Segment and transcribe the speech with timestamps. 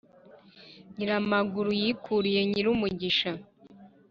[0.95, 3.31] Nyiramaguru yirukiye Nyirumugisha